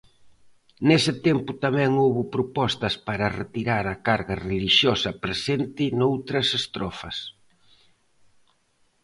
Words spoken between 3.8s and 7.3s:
a carga relixiosa presente noutras estrofas.